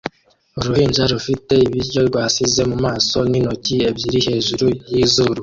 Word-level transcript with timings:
Uruhinja 0.59 1.03
rufite 1.13 1.53
ibiryo 1.65 2.01
rwasize 2.09 2.61
mu 2.69 2.77
maso 2.85 3.17
n'intoki 3.29 3.75
ebyiri 3.89 4.19
hejuru 4.27 4.65
yizuru 4.93 5.39